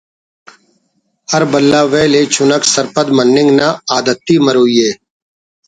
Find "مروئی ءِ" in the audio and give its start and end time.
4.45-4.91